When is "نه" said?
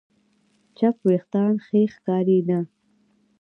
2.49-2.59